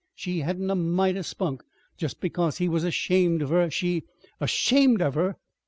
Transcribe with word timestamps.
She 0.15 0.39
hadn't 0.39 0.71
a 0.71 0.73
mite 0.73 1.15
o' 1.15 1.21
spunk. 1.21 1.61
Just 1.95 2.21
because 2.21 2.57
he 2.57 2.67
was 2.67 2.83
ashamed 2.83 3.43
of 3.43 3.49
her 3.49 3.69
she" 3.69 4.01
"Ashamed 4.41 4.99
of 4.99 5.13
her! 5.13 5.35